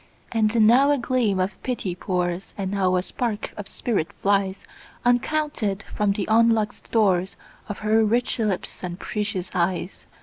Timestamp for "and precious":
8.83-9.51